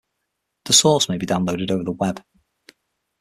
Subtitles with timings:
[0.65, 2.23] The source may be downloaded over the web.